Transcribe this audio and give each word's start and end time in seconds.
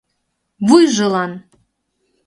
Вуйжылан! 0.67 1.31